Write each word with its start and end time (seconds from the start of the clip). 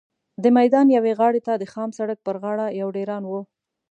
د 0.43 0.45
میدان 0.57 0.87
یوې 0.97 1.13
غاړې 1.19 1.41
ته 1.47 1.53
د 1.57 1.63
خام 1.73 1.89
سړک 1.97 2.19
پر 2.25 2.35
غاړه 2.43 2.65
یو 2.79 2.87
ډېران 2.97 3.23
و. 3.27 3.31